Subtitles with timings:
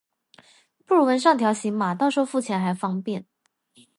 [0.83, 3.27] 不如纹上条形码，到时候付钱还方便